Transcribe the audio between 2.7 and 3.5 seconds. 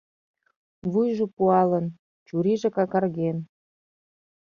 какарген.